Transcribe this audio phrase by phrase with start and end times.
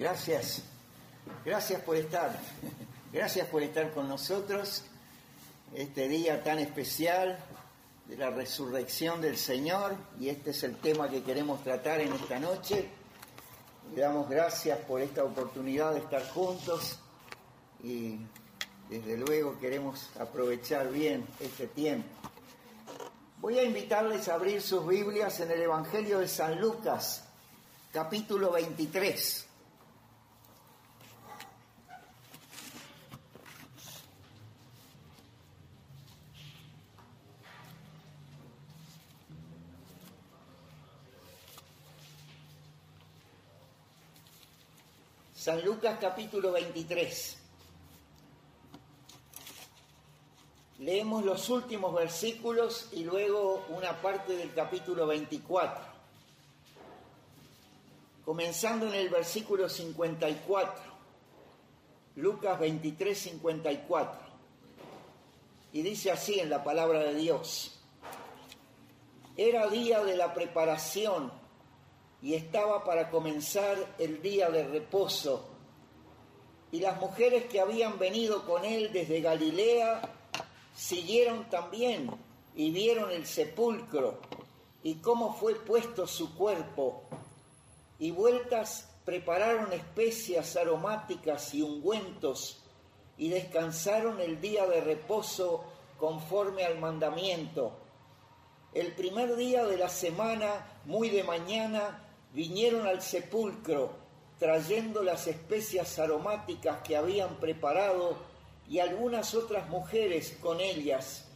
[0.00, 0.62] Gracias,
[1.44, 2.34] gracias por estar,
[3.12, 4.82] gracias por estar con nosotros
[5.74, 7.38] este día tan especial
[8.06, 12.38] de la resurrección del Señor y este es el tema que queremos tratar en esta
[12.38, 12.88] noche.
[13.94, 16.98] Le damos gracias por esta oportunidad de estar juntos
[17.84, 18.20] y
[18.88, 22.08] desde luego queremos aprovechar bien este tiempo.
[23.36, 27.22] Voy a invitarles a abrir sus Biblias en el Evangelio de San Lucas,
[27.92, 29.48] capítulo 23.
[45.50, 47.36] San Lucas capítulo 23.
[50.78, 55.84] Leemos los últimos versículos y luego una parte del capítulo 24.
[58.24, 60.84] Comenzando en el versículo 54.
[62.14, 64.20] Lucas 23, 54.
[65.72, 67.76] Y dice así en la palabra de Dios.
[69.36, 71.40] Era día de la preparación
[72.22, 75.48] y estaba para comenzar el día de reposo.
[76.72, 80.02] Y las mujeres que habían venido con él desde Galilea
[80.74, 82.10] siguieron también
[82.54, 84.20] y vieron el sepulcro
[84.82, 87.02] y cómo fue puesto su cuerpo.
[87.98, 92.62] Y vueltas prepararon especias aromáticas y ungüentos
[93.18, 95.64] y descansaron el día de reposo
[95.98, 97.76] conforme al mandamiento.
[98.72, 103.90] El primer día de la semana, muy de mañana, vinieron al sepulcro
[104.40, 108.16] trayendo las especias aromáticas que habían preparado
[108.68, 111.26] y algunas otras mujeres con ellas,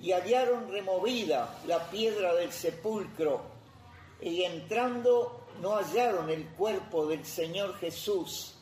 [0.00, 3.42] y hallaron removida la piedra del sepulcro,
[4.22, 8.54] y entrando no hallaron el cuerpo del Señor Jesús.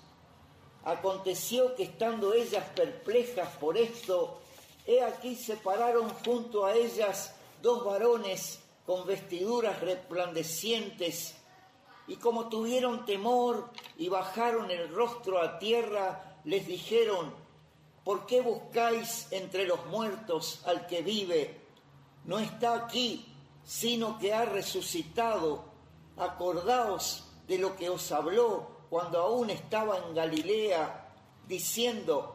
[0.85, 4.41] Aconteció que estando ellas perplejas por esto,
[4.87, 11.35] he aquí se pararon junto a ellas dos varones con vestiduras resplandecientes,
[12.09, 17.35] y como tuvieron temor y bajaron el rostro a tierra, les dijeron,
[18.03, 21.61] ¿por qué buscáis entre los muertos al que vive?
[22.25, 23.27] No está aquí,
[23.63, 25.65] sino que ha resucitado.
[26.17, 31.13] Acordaos de lo que os habló cuando aún estaba en Galilea,
[31.47, 32.35] diciendo,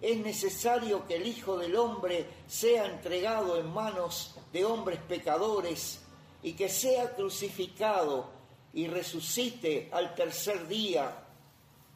[0.00, 6.02] es necesario que el Hijo del Hombre sea entregado en manos de hombres pecadores
[6.42, 8.41] y que sea crucificado
[8.72, 11.24] y resucite al tercer día.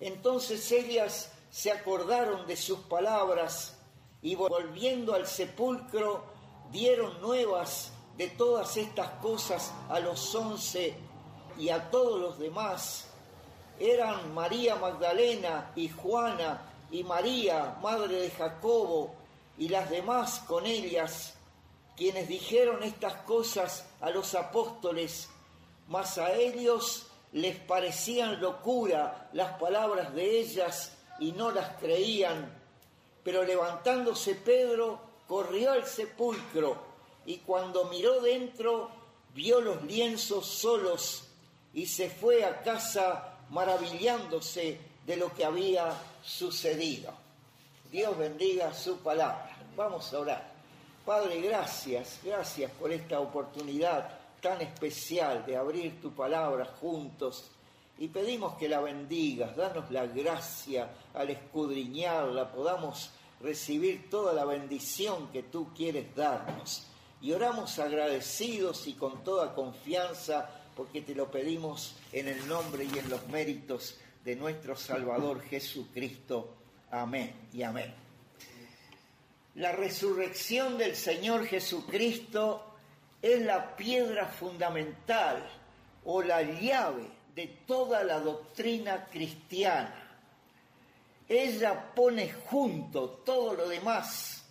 [0.00, 3.78] Entonces ellas se acordaron de sus palabras
[4.22, 6.24] y volviendo al sepulcro
[6.70, 10.94] dieron nuevas de todas estas cosas a los once
[11.58, 13.06] y a todos los demás.
[13.78, 19.14] Eran María Magdalena y Juana y María, madre de Jacobo,
[19.58, 21.34] y las demás con ellas,
[21.96, 25.30] quienes dijeron estas cosas a los apóstoles
[25.88, 32.52] mas a ellos les parecían locura las palabras de ellas y no las creían.
[33.22, 36.78] Pero levantándose Pedro, corrió al sepulcro
[37.24, 38.90] y cuando miró dentro,
[39.34, 41.24] vio los lienzos solos
[41.74, 45.92] y se fue a casa maravillándose de lo que había
[46.24, 47.12] sucedido.
[47.90, 49.56] Dios bendiga su palabra.
[49.76, 50.56] Vamos a orar.
[51.04, 57.50] Padre, gracias, gracias por esta oportunidad tan especial de abrir tu palabra juntos
[57.98, 63.10] y pedimos que la bendigas, danos la gracia al escudriñarla, podamos
[63.40, 66.86] recibir toda la bendición que tú quieres darnos.
[67.22, 72.98] Y oramos agradecidos y con toda confianza porque te lo pedimos en el nombre y
[72.98, 76.54] en los méritos de nuestro Salvador Jesucristo.
[76.90, 77.94] Amén y amén.
[79.54, 82.75] La resurrección del Señor Jesucristo
[83.22, 85.42] es la piedra fundamental
[86.04, 90.02] o la llave de toda la doctrina cristiana.
[91.28, 94.44] Ella pone junto todo lo demás,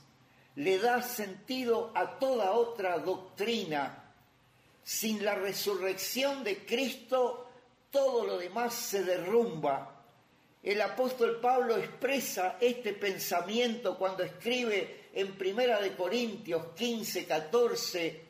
[0.56, 4.02] le da sentido a toda otra doctrina.
[4.84, 7.50] Sin la resurrección de Cristo,
[7.90, 10.04] todo lo demás se derrumba.
[10.62, 18.25] El apóstol Pablo expresa este pensamiento cuando escribe en Primera de Corintios 15, 14,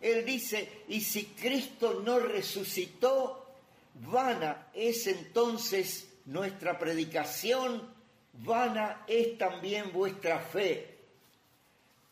[0.00, 3.46] él dice, y si Cristo no resucitó,
[3.94, 7.92] vana es entonces nuestra predicación,
[8.32, 10.98] vana es también vuestra fe.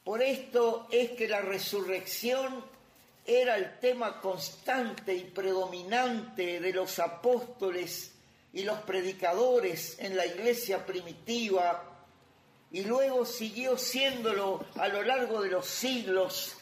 [0.05, 2.64] Por esto es que la resurrección
[3.25, 8.12] era el tema constante y predominante de los apóstoles
[8.52, 11.84] y los predicadores en la iglesia primitiva
[12.70, 16.57] y luego siguió siéndolo a lo largo de los siglos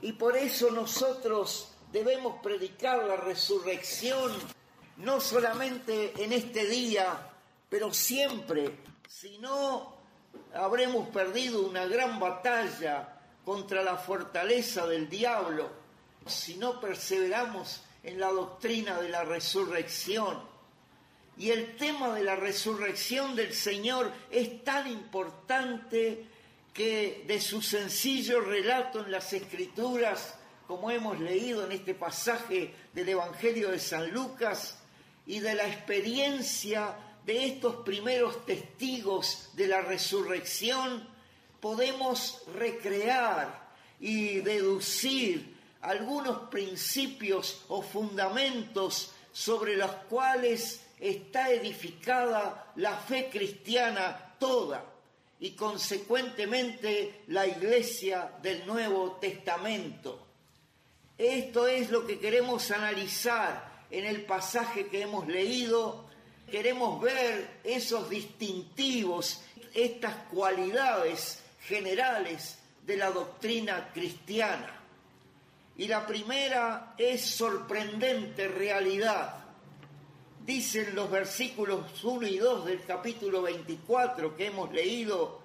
[0.00, 4.32] y por eso nosotros debemos predicar la resurrección
[4.98, 7.30] no solamente en este día,
[7.68, 8.78] pero siempre,
[9.08, 9.94] si no
[10.54, 15.70] habremos perdido una gran batalla contra la fortaleza del diablo,
[16.26, 20.42] si no perseveramos en la doctrina de la resurrección.
[21.36, 26.26] Y el tema de la resurrección del Señor es tan importante
[26.74, 30.34] que de su sencillo relato en las Escrituras,
[30.66, 34.76] como hemos leído en este pasaje del Evangelio de San Lucas,
[35.26, 41.08] y de la experiencia de estos primeros testigos de la resurrección,
[41.60, 53.30] podemos recrear y deducir algunos principios o fundamentos sobre los cuales está edificada la fe
[53.30, 54.93] cristiana toda
[55.44, 60.26] y consecuentemente la iglesia del Nuevo Testamento.
[61.18, 66.06] Esto es lo que queremos analizar en el pasaje que hemos leído.
[66.50, 69.42] Queremos ver esos distintivos,
[69.74, 72.56] estas cualidades generales
[72.86, 74.80] de la doctrina cristiana.
[75.76, 79.43] Y la primera es sorprendente realidad
[80.44, 85.40] dicen los versículos 1 y 2 del capítulo 24 que hemos leído,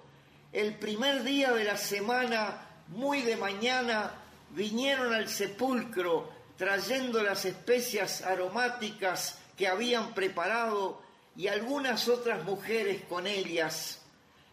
[0.52, 4.12] el primer día de la semana, muy de mañana,
[4.50, 11.00] vinieron al sepulcro trayendo las especias aromáticas que habían preparado
[11.34, 14.02] y algunas otras mujeres con ellas,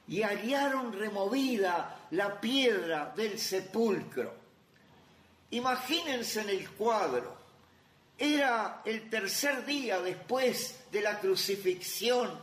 [0.08, 4.34] y hallaron removida la piedra del sepulcro.
[5.52, 7.37] Imagínense en el cuadro,
[8.18, 12.40] era el tercer día después de la crucifixión,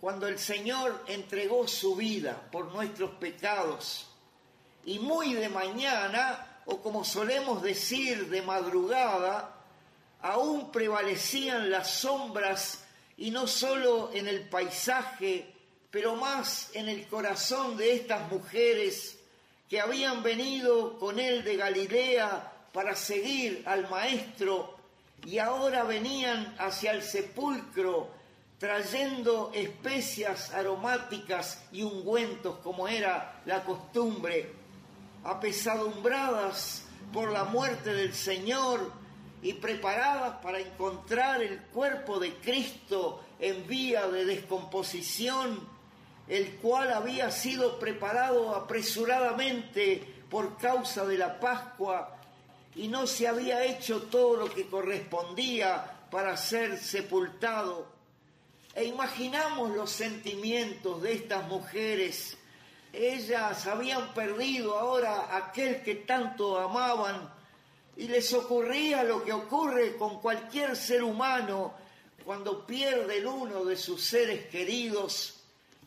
[0.00, 4.08] cuando el Señor entregó su vida por nuestros pecados.
[4.84, 9.56] Y muy de mañana, o como solemos decir de madrugada,
[10.20, 12.84] aún prevalecían las sombras
[13.16, 15.52] y no solo en el paisaje,
[15.90, 19.18] pero más en el corazón de estas mujeres
[19.68, 24.76] que habían venido con él de Galilea para seguir al Maestro
[25.24, 28.10] y ahora venían hacia el sepulcro
[28.58, 34.52] trayendo especias aromáticas y ungüentos como era la costumbre,
[35.24, 38.92] apesadumbradas por la muerte del Señor
[39.42, 45.68] y preparadas para encontrar el cuerpo de Cristo en vía de descomposición,
[46.28, 52.21] el cual había sido preparado apresuradamente por causa de la Pascua
[52.74, 57.86] y no se había hecho todo lo que correspondía para ser sepultado.
[58.74, 62.36] E imaginamos los sentimientos de estas mujeres.
[62.92, 67.30] Ellas habían perdido ahora aquel que tanto amaban
[67.96, 71.74] y les ocurría lo que ocurre con cualquier ser humano
[72.24, 75.40] cuando pierde el uno de sus seres queridos.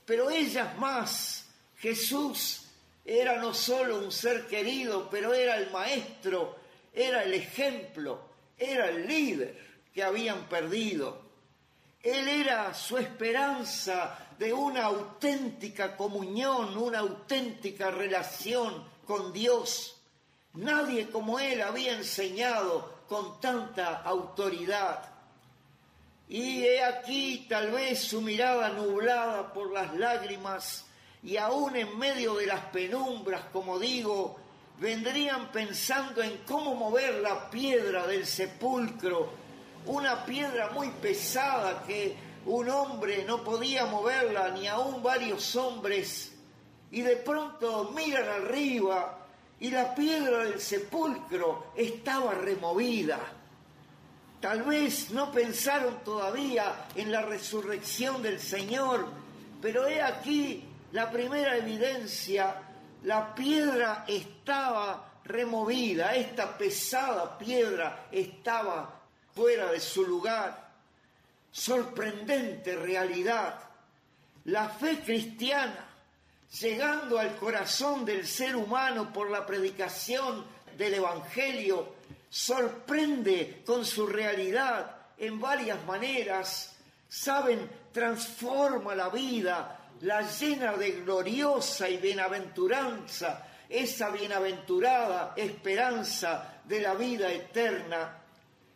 [0.05, 1.47] Pero ellas más,
[1.77, 2.65] Jesús
[3.03, 6.64] era no solo un ser querido, pero era el maestro
[6.95, 8.21] era el ejemplo,
[8.57, 9.57] era el líder
[9.93, 11.21] que habían perdido.
[12.01, 20.01] Él era su esperanza de una auténtica comunión, una auténtica relación con Dios.
[20.53, 25.11] Nadie como él había enseñado con tanta autoridad.
[26.29, 30.85] Y he aquí tal vez su mirada nublada por las lágrimas
[31.21, 34.39] y aún en medio de las penumbras, como digo,
[34.79, 39.29] vendrían pensando en cómo mover la piedra del sepulcro,
[39.85, 42.15] una piedra muy pesada que
[42.45, 46.33] un hombre no podía moverla, ni aún varios hombres,
[46.91, 49.25] y de pronto miran arriba
[49.59, 53.19] y la piedra del sepulcro estaba removida.
[54.41, 59.07] Tal vez no pensaron todavía en la resurrección del Señor,
[59.61, 62.61] pero he aquí la primera evidencia
[63.05, 68.99] la piedra estaba removida, esta pesada piedra estaba
[69.33, 70.69] fuera de su lugar.
[71.51, 73.59] Sorprendente realidad.
[74.45, 75.85] La fe cristiana,
[76.59, 80.43] llegando al corazón del ser humano por la predicación
[80.75, 81.95] del Evangelio,
[82.27, 86.75] sorprende con su realidad en varias maneras.
[87.07, 96.93] Saben, transforma la vida, la llena de gloriosa y bienaventuranza, esa bienaventurada esperanza de la
[96.93, 98.21] vida eterna.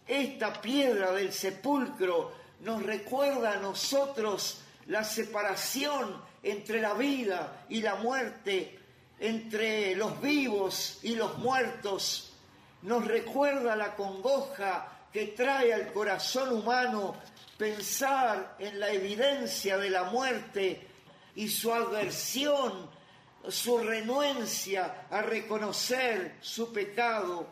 [0.08, 7.96] Esta piedra del sepulcro nos recuerda a nosotros la separación entre la vida y la
[7.96, 8.80] muerte,
[9.20, 12.34] entre los vivos y los muertos.
[12.82, 17.16] Nos recuerda la congoja que trae al corazón humano
[17.58, 20.89] pensar en la evidencia de la muerte
[21.36, 22.90] y su aversión,
[23.48, 27.48] su renuencia a reconocer su pecado.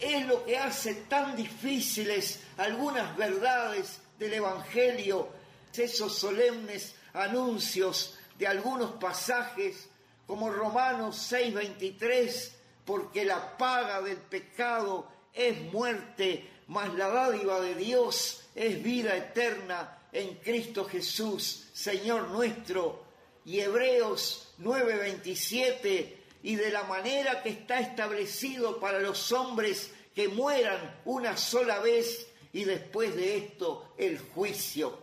[0.00, 5.28] Es lo que hace tan difíciles algunas verdades del Evangelio,
[5.74, 9.88] esos solemnes anuncios de algunos pasajes
[10.26, 12.52] como Romanos 6:23,
[12.84, 19.98] porque la paga del pecado es muerte, mas la dádiva de Dios es vida eterna
[20.12, 23.01] en Cristo Jesús, Señor nuestro.
[23.44, 31.00] Y Hebreos 9:27, y de la manera que está establecido para los hombres que mueran
[31.04, 34.98] una sola vez y después de esto el juicio.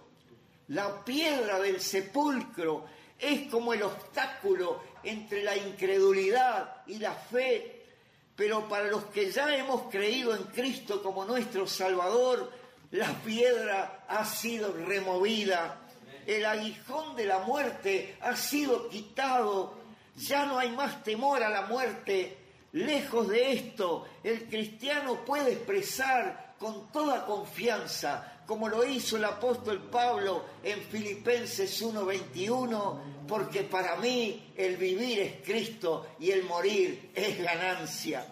[0.67, 2.85] La piedra del sepulcro
[3.17, 7.85] es como el obstáculo entre la incredulidad y la fe,
[8.35, 12.51] pero para los que ya hemos creído en Cristo como nuestro Salvador,
[12.91, 15.88] la piedra ha sido removida,
[16.35, 19.73] el aguijón de la muerte ha sido quitado,
[20.15, 22.37] ya no hay más temor a la muerte.
[22.71, 29.89] Lejos de esto, el cristiano puede expresar con toda confianza como lo hizo el apóstol
[29.91, 37.39] Pablo en Filipenses 1:21, porque para mí el vivir es Cristo y el morir es
[37.43, 38.25] ganancia.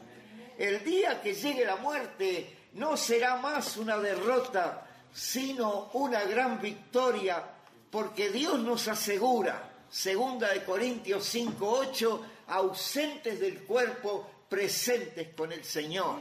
[0.57, 7.43] El día que llegue la muerte no será más una derrota, sino una gran victoria,
[7.89, 16.19] porque Dios nos asegura, segunda de Corintios 5:8, ausentes del cuerpo, presentes con el Señor.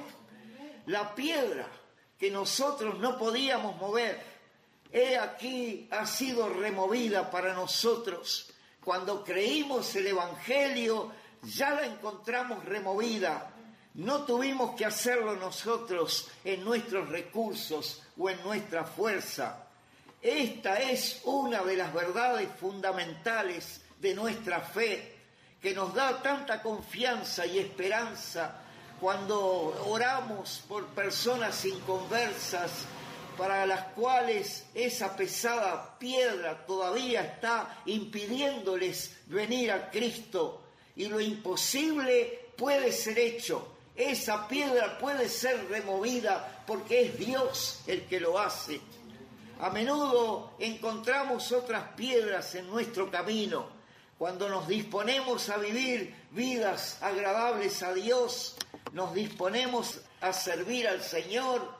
[0.87, 1.69] La piedra
[2.19, 4.21] que nosotros no podíamos mover,
[4.93, 8.53] he aquí ha sido removida para nosotros.
[8.83, 13.53] Cuando creímos el Evangelio, ya la encontramos removida.
[13.95, 19.66] No tuvimos que hacerlo nosotros en nuestros recursos o en nuestra fuerza.
[20.27, 25.15] Esta es una de las verdades fundamentales de nuestra fe,
[25.63, 28.61] que nos da tanta confianza y esperanza
[29.01, 29.41] cuando
[29.89, 32.73] oramos por personas inconversas
[33.39, 40.65] para las cuales esa pesada piedra todavía está impidiéndoles venir a Cristo
[40.97, 43.77] y lo imposible puede ser hecho.
[43.95, 48.81] Esa piedra puede ser removida porque es Dios el que lo hace.
[49.59, 53.67] A menudo encontramos otras piedras en nuestro camino.
[54.19, 58.57] Cuando nos disponemos a vivir vidas agradables a Dios,
[58.93, 61.75] nos disponemos a servir al Señor,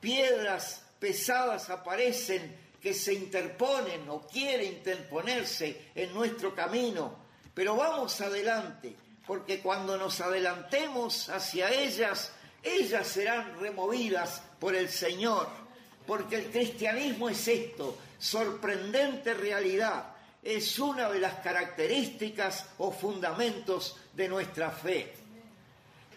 [0.00, 7.16] piedras pesadas aparecen que se interponen o quieren interponerse en nuestro camino,
[7.52, 8.94] pero vamos adelante,
[9.26, 15.65] porque cuando nos adelantemos hacia ellas, ellas serán removidas por el Señor,
[16.06, 24.28] porque el cristianismo es esto, sorprendente realidad, es una de las características o fundamentos de
[24.28, 25.12] nuestra fe.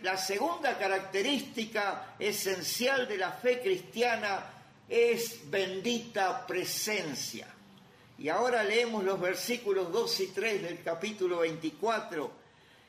[0.03, 4.45] La segunda característica esencial de la fe cristiana
[4.87, 7.47] es bendita presencia.
[8.17, 12.31] Y ahora leemos los versículos 2 y 3 del capítulo 24.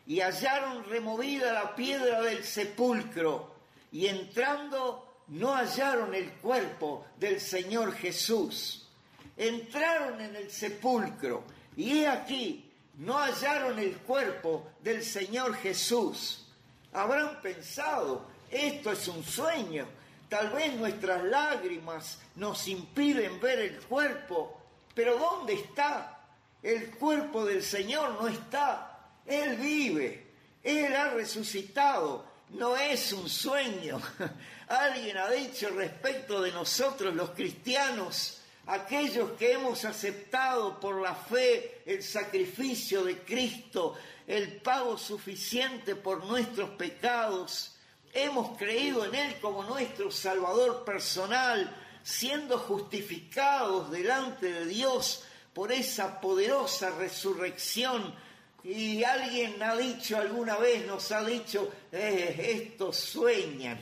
[0.07, 3.55] Y hallaron removida la piedra del sepulcro,
[3.93, 8.89] y entrando no hallaron el cuerpo del Señor Jesús.
[9.37, 11.45] Entraron en el sepulcro,
[11.77, 16.47] y he aquí, no hallaron el cuerpo del Señor Jesús.
[16.93, 19.87] Habrán pensado, esto es un sueño,
[20.29, 24.61] tal vez nuestras lágrimas nos impiden ver el cuerpo,
[24.95, 26.21] pero ¿dónde está?
[26.63, 30.27] El cuerpo del Señor no está, Él vive,
[30.63, 34.01] Él ha resucitado, no es un sueño.
[34.69, 41.83] Alguien ha dicho respecto de nosotros los cristianos, aquellos que hemos aceptado por la fe
[41.87, 47.77] el sacrificio de Cristo, el pago suficiente por nuestros pecados,
[48.13, 56.21] hemos creído en Él como nuestro Salvador personal, siendo justificados delante de Dios por esa
[56.21, 58.15] poderosa resurrección.
[58.63, 63.79] Y alguien ha dicho alguna vez, nos ha dicho, eh, estos sueñan.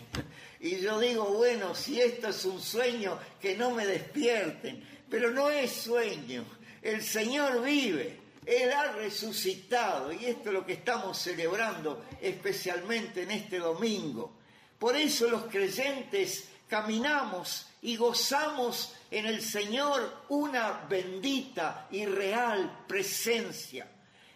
[0.61, 4.85] Y yo digo, bueno, si esto es un sueño, que no me despierten.
[5.11, 6.45] Pero no es sueño.
[6.83, 8.21] El Señor vive.
[8.45, 10.13] Él ha resucitado.
[10.13, 14.39] Y esto es lo que estamos celebrando especialmente en este domingo.
[14.79, 23.89] Por eso los creyentes caminamos y gozamos en el Señor una bendita y real presencia.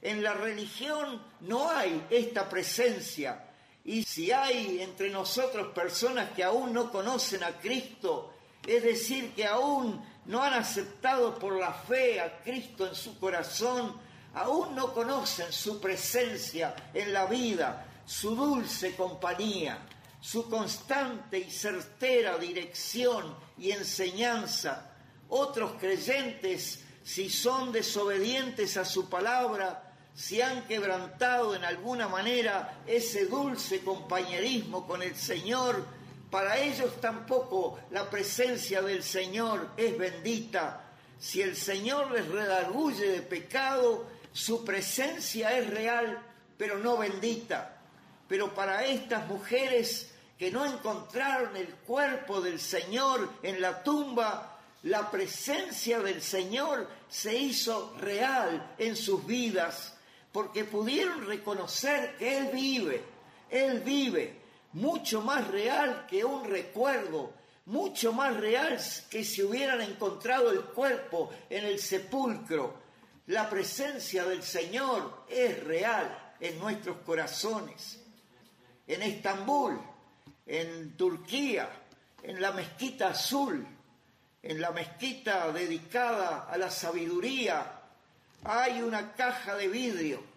[0.03, 3.49] En la religión no hay esta presencia.
[3.85, 8.35] Y si hay entre nosotros personas que aún no conocen a Cristo,
[8.67, 13.97] es decir, que aún no han aceptado por la fe a Cristo en su corazón,
[14.35, 19.79] aún no conocen su presencia en la vida, su dulce compañía,
[20.21, 24.91] su constante y certera dirección y enseñanza.
[25.29, 33.27] Otros creyentes, si son desobedientes a su palabra, si han quebrantado en alguna manera ese
[33.27, 35.85] dulce compañerismo con el Señor,
[36.31, 40.83] para ellos tampoco la presencia del Señor es bendita.
[41.19, 46.19] Si el Señor les redarguye de pecado, su presencia es real,
[46.57, 47.79] pero no bendita.
[48.29, 55.11] Pero para estas mujeres que no encontraron el cuerpo del Señor en la tumba, la
[55.11, 59.95] presencia del Señor se hizo real en sus vidas,
[60.33, 63.03] porque pudieron reconocer que Él vive,
[63.51, 64.41] Él vive
[64.73, 67.35] mucho más real que un recuerdo,
[67.67, 68.79] mucho más real
[69.11, 72.81] que si hubieran encontrado el cuerpo en el sepulcro.
[73.27, 78.01] La presencia del Señor es real en nuestros corazones.
[78.87, 79.81] En Estambul,
[80.47, 81.69] en Turquía,
[82.23, 83.65] en la mezquita azul,
[84.43, 87.82] en la mezquita dedicada a la sabiduría,
[88.45, 90.33] hay una caja de vidrio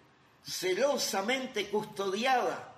[0.46, 2.72] celosamente custodiada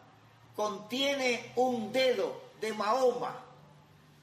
[0.56, 3.44] contiene un dedo de Mahoma.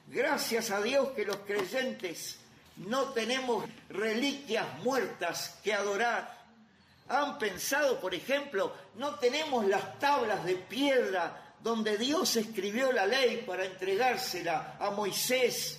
[0.09, 2.39] Gracias a Dios que los creyentes
[2.77, 6.43] no tenemos reliquias muertas que adorar.
[7.09, 13.45] Han pensado, por ejemplo, no tenemos las tablas de piedra donde Dios escribió la ley
[13.47, 15.79] para entregársela a Moisés.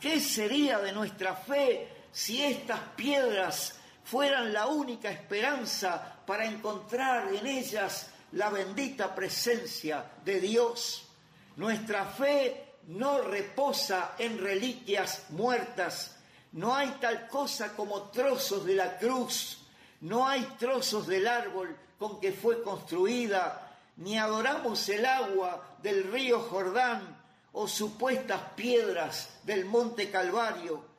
[0.00, 7.46] ¿Qué sería de nuestra fe si estas piedras fueran la única esperanza para encontrar en
[7.46, 11.08] ellas la bendita presencia de Dios.
[11.56, 16.16] Nuestra fe no reposa en reliquias muertas.
[16.52, 19.58] No hay tal cosa como trozos de la cruz.
[20.00, 23.68] No hay trozos del árbol con que fue construida.
[23.96, 30.91] Ni adoramos el agua del río Jordán o supuestas piedras del monte Calvario.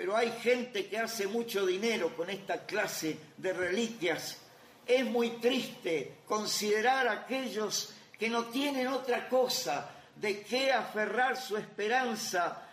[0.00, 4.38] Pero hay gente que hace mucho dinero con esta clase de reliquias
[4.86, 11.58] es muy triste considerar a aquellos que no tienen otra cosa de qué aferrar su
[11.58, 12.66] esperanza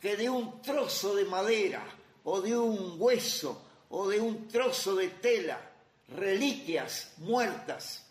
[0.00, 1.84] que de un trozo de madera
[2.24, 5.60] o de un hueso o de un trozo de tela,
[6.08, 8.04] reliquias muertas.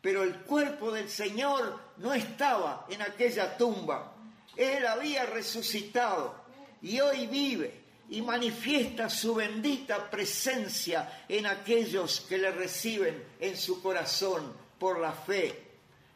[0.00, 4.14] Pero el cuerpo del Señor no estaba en aquella tumba.
[4.56, 6.42] Él había resucitado
[6.80, 13.82] y hoy vive y manifiesta su bendita presencia en aquellos que le reciben en su
[13.82, 15.62] corazón por la fe.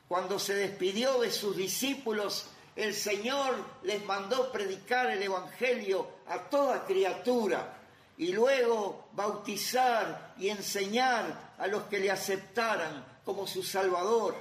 [0.06, 2.46] Cuando se despidió de sus discípulos,
[2.76, 7.76] el Señor les mandó predicar el Evangelio a toda criatura
[8.16, 14.36] y luego bautizar y enseñar a los que le aceptaran como su Salvador.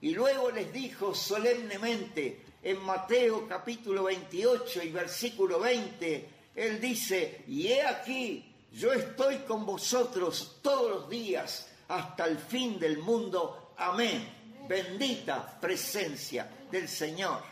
[0.00, 7.68] Y luego les dijo solemnemente en Mateo capítulo 28 y versículo 20, él dice, y
[7.68, 13.72] he aquí, yo estoy con vosotros todos los días hasta el fin del mundo.
[13.76, 14.28] Amén.
[14.68, 17.42] Bendita presencia del Señor.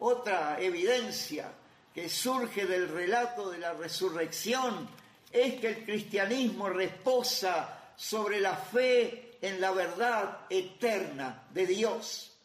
[0.00, 1.52] Otra evidencia
[1.92, 4.88] que surge del relato de la resurrección
[5.32, 12.36] es que el cristianismo reposa sobre la fe en la verdad eterna de Dios.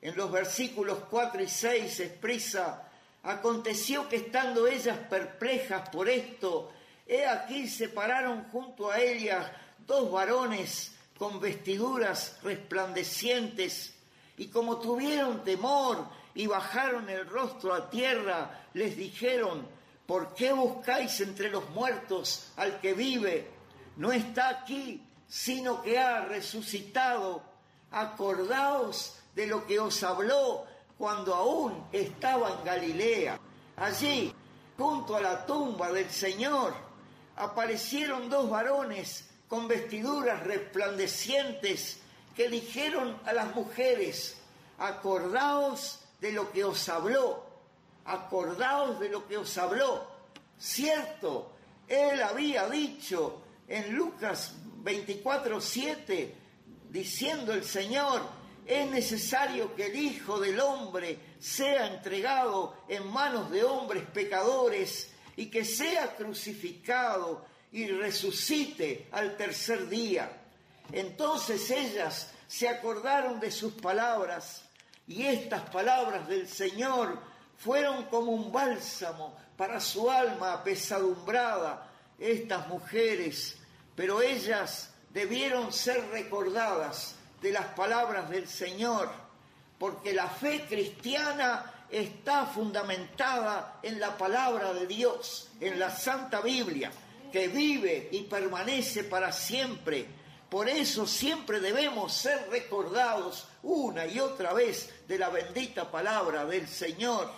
[0.00, 2.87] En los versículos 4 y 6 expresa
[3.22, 6.72] Aconteció que estando ellas perplejas por esto,
[7.06, 9.50] he aquí se pararon junto a ellas
[9.86, 13.94] dos varones con vestiduras resplandecientes,
[14.36, 19.66] y como tuvieron temor y bajaron el rostro a tierra, les dijeron,
[20.06, 23.50] ¿por qué buscáis entre los muertos al que vive?
[23.96, 27.42] No está aquí, sino que ha resucitado.
[27.90, 30.66] Acordaos de lo que os habló
[30.98, 33.38] cuando aún estaba en Galilea.
[33.76, 34.34] Allí,
[34.76, 36.74] junto a la tumba del Señor,
[37.36, 42.00] aparecieron dos varones con vestiduras resplandecientes
[42.34, 44.36] que dijeron a las mujeres,
[44.78, 47.44] acordaos de lo que os habló,
[48.04, 50.06] acordaos de lo que os habló.
[50.58, 51.52] Cierto,
[51.86, 56.34] él había dicho en Lucas 24, 7,
[56.90, 58.22] diciendo el Señor,
[58.68, 65.46] es necesario que el Hijo del Hombre sea entregado en manos de hombres pecadores y
[65.46, 70.30] que sea crucificado y resucite al tercer día.
[70.92, 74.64] Entonces ellas se acordaron de sus palabras
[75.06, 77.18] y estas palabras del Señor
[77.56, 83.56] fueron como un bálsamo para su alma apesadumbrada, estas mujeres,
[83.96, 89.10] pero ellas debieron ser recordadas de las palabras del Señor,
[89.78, 96.90] porque la fe cristiana está fundamentada en la palabra de Dios, en la Santa Biblia,
[97.32, 100.06] que vive y permanece para siempre.
[100.48, 106.66] Por eso siempre debemos ser recordados una y otra vez de la bendita palabra del
[106.66, 107.30] Señor.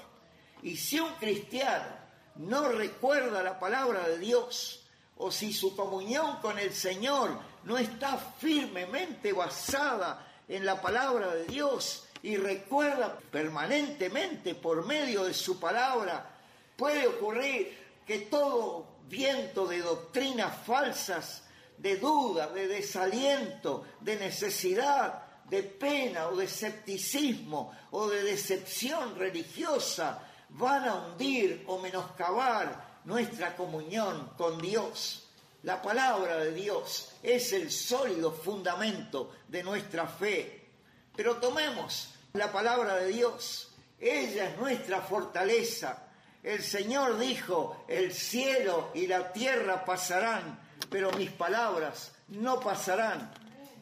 [0.63, 2.01] Y si un cristiano
[2.37, 4.87] no recuerda la palabra de Dios,
[5.20, 11.44] o si su comunión con el Señor no está firmemente basada en la palabra de
[11.44, 16.38] Dios y recuerda permanentemente por medio de su palabra,
[16.74, 21.44] puede ocurrir que todo viento de doctrinas falsas,
[21.76, 30.26] de duda, de desaliento, de necesidad, de pena o de escepticismo o de decepción religiosa
[30.48, 35.27] van a hundir o menoscabar nuestra comunión con Dios.
[35.64, 40.68] La palabra de Dios es el sólido fundamento de nuestra fe.
[41.14, 43.73] Pero tomemos la palabra de Dios.
[43.99, 46.07] Ella es nuestra fortaleza.
[46.42, 53.31] El Señor dijo, el cielo y la tierra pasarán, pero mis palabras no pasarán.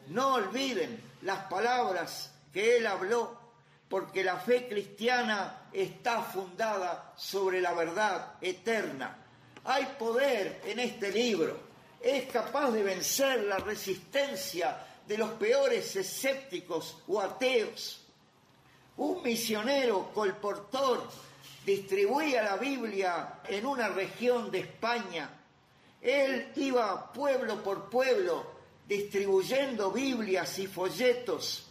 [0.08, 3.38] No olviden las palabras que Él habló,
[3.88, 9.16] porque la fe cristiana está fundada sobre la verdad eterna.
[9.64, 11.68] Hay poder en este libro
[12.00, 18.04] es capaz de vencer la resistencia de los peores escépticos o ateos.
[18.98, 21.08] Un misionero colportor
[21.64, 25.30] distribuía la Biblia en una región de España.
[26.00, 31.67] Él iba pueblo por pueblo distribuyendo Biblias y folletos.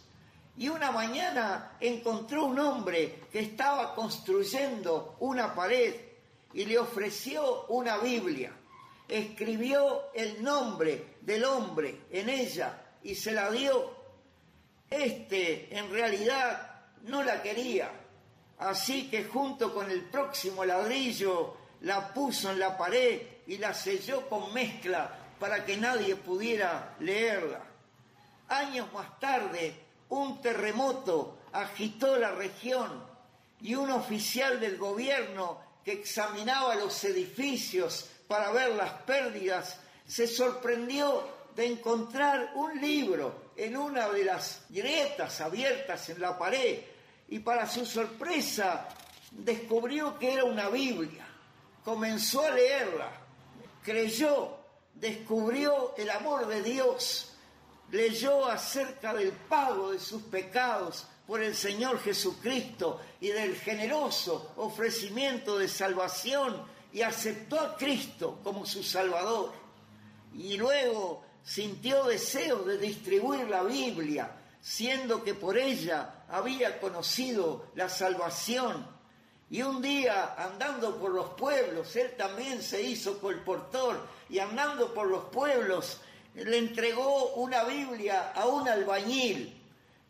[0.58, 5.94] Y una mañana encontró un hombre que estaba construyendo una pared
[6.52, 8.52] y le ofreció una Biblia
[9.08, 13.96] escribió el nombre del hombre en ella y se la dio.
[14.90, 17.90] Este en realidad no la quería,
[18.58, 24.28] así que junto con el próximo ladrillo la puso en la pared y la selló
[24.28, 27.64] con mezcla para que nadie pudiera leerla.
[28.48, 33.04] Años más tarde, un terremoto agitó la región
[33.60, 41.26] y un oficial del gobierno que examinaba los edificios para ver las pérdidas, se sorprendió
[41.54, 46.80] de encontrar un libro en una de las grietas abiertas en la pared
[47.28, 48.88] y para su sorpresa
[49.32, 51.26] descubrió que era una Biblia.
[51.84, 53.10] Comenzó a leerla,
[53.82, 54.56] creyó,
[54.94, 57.27] descubrió el amor de Dios,
[57.90, 65.58] leyó acerca del pago de sus pecados por el Señor Jesucristo y del generoso ofrecimiento
[65.58, 69.52] de salvación y aceptó a Cristo como su Salvador.
[70.34, 77.88] Y luego sintió deseo de distribuir la Biblia, siendo que por ella había conocido la
[77.88, 78.86] salvación.
[79.50, 85.06] Y un día, andando por los pueblos, él también se hizo colportor, y andando por
[85.06, 86.00] los pueblos,
[86.44, 89.54] le entregó una Biblia a un albañil.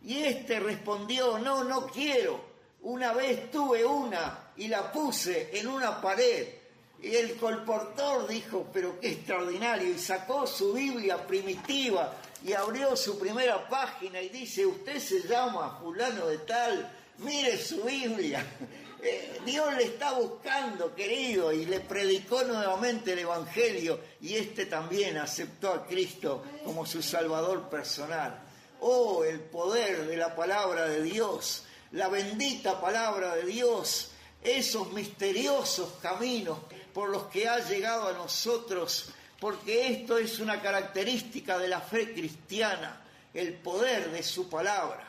[0.03, 2.41] Y éste respondió, no, no quiero.
[2.83, 6.59] Una vez tuve una y la puse en una pared
[7.01, 12.13] y el colportor dijo, pero qué extraordinario, y sacó su Biblia primitiva
[12.45, 17.83] y abrió su primera página y dice, usted se llama fulano de tal, mire su
[17.85, 18.45] Biblia.
[19.01, 25.17] Eh, Dios le está buscando, querido, y le predicó nuevamente el Evangelio y este también
[25.19, 28.43] aceptó a Cristo como su Salvador personal.
[28.81, 34.11] Oh, el poder de la palabra de Dios, la bendita palabra de Dios,
[34.43, 36.59] esos misteriosos caminos
[36.93, 42.13] por los que ha llegado a nosotros, porque esto es una característica de la fe
[42.13, 43.01] cristiana,
[43.33, 45.07] el poder de su palabra.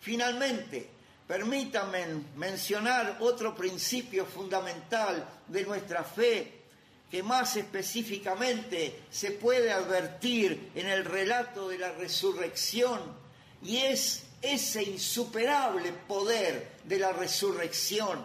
[0.00, 0.88] Finalmente,
[1.32, 2.04] permítanme
[2.36, 6.60] mencionar otro principio fundamental de nuestra fe,
[7.10, 13.00] que más específicamente se puede advertir en el relato de la resurrección,
[13.62, 18.22] y es ese insuperable poder de la resurrección.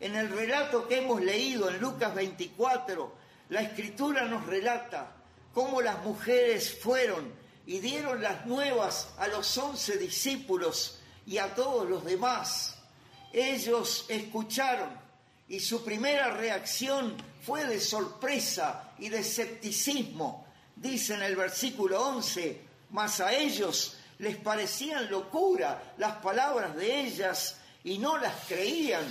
[0.00, 3.16] En el relato que hemos leído en Lucas 24,
[3.50, 5.14] la escritura nos relata
[5.52, 7.34] cómo las mujeres fueron
[7.66, 12.76] y dieron las nuevas a los once discípulos y a todos los demás.
[13.32, 14.90] Ellos escucharon
[15.48, 20.46] y su primera reacción fue de sorpresa y de escepticismo.
[20.76, 27.56] Dice en el versículo 11, mas a ellos les parecían locura las palabras de ellas
[27.84, 29.04] y no las creían.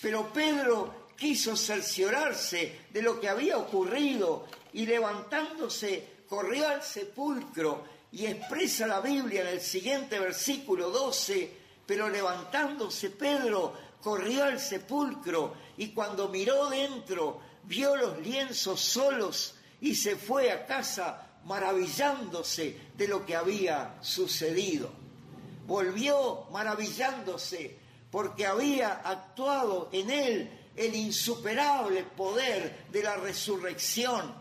[0.00, 8.26] Pero Pedro quiso cerciorarse de lo que había ocurrido y levantándose corrió al sepulcro y
[8.26, 11.50] expresa la Biblia en el siguiente versículo 12,
[11.86, 13.72] pero levantándose Pedro
[14.02, 20.66] corrió al sepulcro y cuando miró dentro vio los lienzos solos y se fue a
[20.66, 24.90] casa maravillándose de lo que había sucedido.
[25.66, 27.78] Volvió maravillándose
[28.10, 34.34] porque había actuado en él el insuperable poder de la resurrección.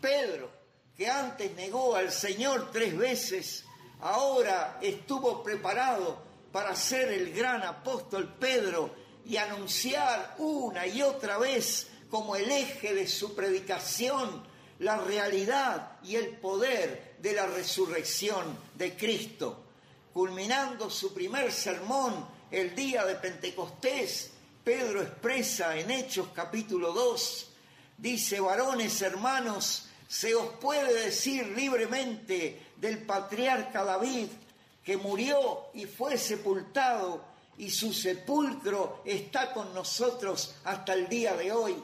[0.00, 0.61] Pedro,
[0.96, 3.64] que antes negó al Señor tres veces,
[4.00, 11.88] ahora estuvo preparado para ser el gran apóstol Pedro y anunciar una y otra vez
[12.10, 14.42] como el eje de su predicación
[14.82, 19.64] la realidad y el poder de la resurrección de Cristo.
[20.12, 24.32] Culminando su primer sermón el día de Pentecostés,
[24.64, 27.50] Pedro expresa en Hechos capítulo 2,
[27.96, 34.26] dice, varones hermanos, se os puede decir libremente del patriarca David,
[34.84, 37.24] que murió y fue sepultado,
[37.56, 41.76] y su sepulcro está con nosotros hasta el día de hoy.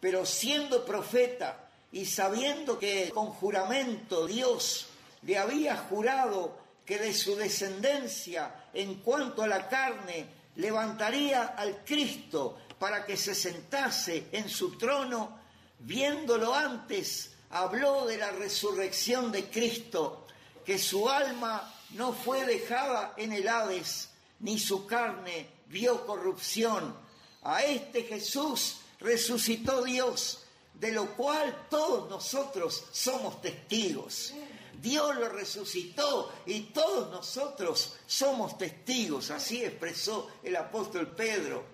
[0.00, 4.86] Pero siendo profeta, y sabiendo que con juramento Dios
[5.20, 10.24] le había jurado que de su descendencia en cuanto a la carne
[10.56, 15.38] levantaría al Cristo para que se sentase en su trono,
[15.80, 20.26] viéndolo antes, habló de la resurrección de Cristo,
[20.64, 26.94] que su alma no fue dejada en el Hades, ni su carne vio corrupción.
[27.42, 34.32] A este Jesús resucitó Dios de lo cual todos nosotros somos testigos.
[34.80, 41.64] Dios lo resucitó y todos nosotros somos testigos, así expresó el apóstol Pedro.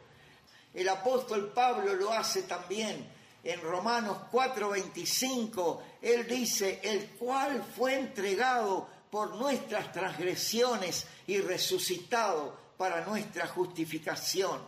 [0.72, 3.13] El apóstol Pablo lo hace también
[3.44, 5.80] en Romanos 4:25.
[6.00, 14.60] Él dice, el cual fue entregado por nuestras transgresiones y resucitado para nuestra justificación.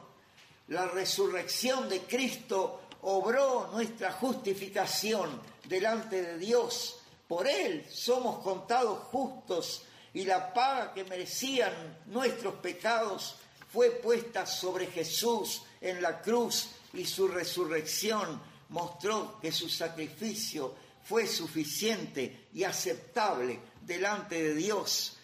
[0.69, 7.01] La resurrección de Cristo obró nuestra justificación delante de Dios.
[7.27, 9.83] Por Él somos contados justos
[10.15, 11.73] y la paga que merecían
[12.07, 13.37] nuestros pecados
[13.73, 20.75] fue puesta sobre Jesús en la cruz y su resurrección mostró que su sacrificio
[21.05, 25.17] fue suficiente y aceptable delante de Dios.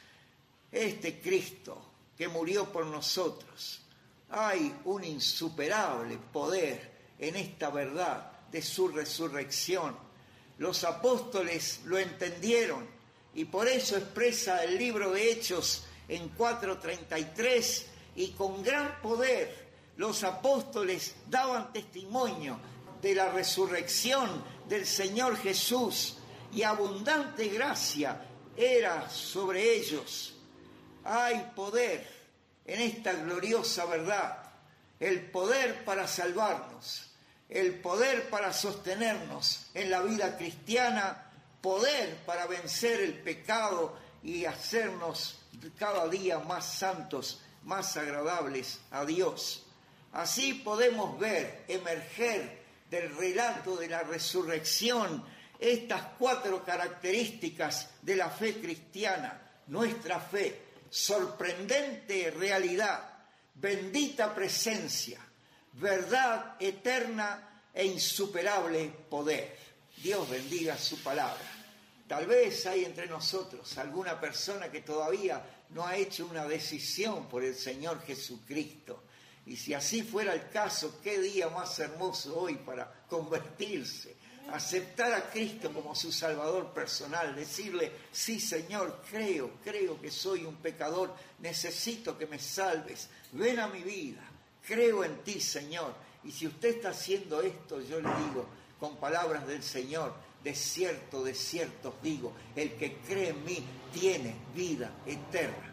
[0.71, 3.83] Este Cristo que murió por nosotros,
[4.31, 9.97] hay un insuperable poder en esta verdad de su resurrección.
[10.59, 12.87] Los apóstoles lo entendieron
[13.35, 17.85] y por eso expresa el libro de Hechos en 4.33
[18.17, 22.59] y con gran poder los apóstoles daban testimonio
[23.03, 26.17] de la resurrección del Señor Jesús
[26.53, 28.25] y abundante gracia
[28.57, 30.35] era sobre ellos.
[31.05, 32.07] Hay poder
[32.65, 34.39] en esta gloriosa verdad,
[35.01, 37.11] el poder para salvarnos,
[37.49, 45.41] el poder para sostenernos en la vida cristiana, poder para vencer el pecado y hacernos
[45.77, 49.67] cada día más santos, más agradables a Dios.
[50.13, 52.62] Así podemos ver emerger
[52.93, 55.25] del relato de la resurrección
[55.59, 59.63] estas cuatro características de la fe cristiana.
[59.69, 63.15] Nuestra fe, sorprendente realidad,
[63.55, 65.19] bendita presencia,
[65.73, 69.57] verdad eterna e insuperable poder.
[69.97, 71.41] Dios bendiga su palabra.
[72.07, 77.43] Tal vez hay entre nosotros alguna persona que todavía no ha hecho una decisión por
[77.43, 79.05] el Señor Jesucristo.
[79.47, 84.17] Y si así fuera el caso, qué día más hermoso hoy para convertirse,
[84.53, 90.57] aceptar a Cristo como su Salvador personal, decirle, sí Señor, creo, creo que soy un
[90.57, 94.23] pecador, necesito que me salves, ven a mi vida,
[94.67, 95.95] creo en ti, Señor.
[96.25, 98.47] Y si usted está haciendo esto, yo le digo,
[98.79, 103.65] con palabras del Señor, de cierto, de cierto os digo, el que cree en mí
[103.93, 105.73] tiene vida eterna.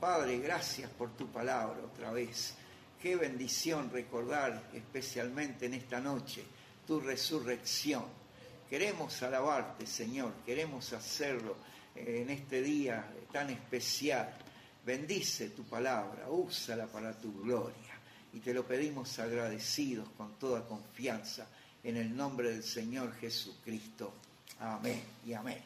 [0.00, 2.54] Padre, gracias por tu palabra otra vez.
[3.00, 6.44] Qué bendición recordar especialmente en esta noche
[6.86, 8.04] tu resurrección.
[8.68, 11.56] Queremos alabarte, Señor, queremos hacerlo
[11.94, 14.36] en este día tan especial.
[14.84, 17.98] Bendice tu palabra, úsala para tu gloria.
[18.34, 21.46] Y te lo pedimos agradecidos con toda confianza
[21.82, 24.12] en el nombre del Señor Jesucristo.
[24.60, 25.62] Amén y amén.